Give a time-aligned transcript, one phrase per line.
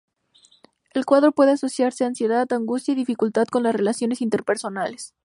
[0.95, 5.13] El cuadro puede asociarse a ansiedad, angustia y dificultad con las relaciones interpersonales.